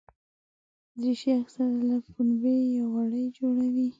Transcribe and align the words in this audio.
دریشي 0.99 1.29
اکثره 1.41 1.75
له 1.89 1.97
پنبې 2.13 2.55
یا 2.77 2.85
وړۍ 2.93 3.25
جوړه 3.37 3.65
وي. 3.73 3.87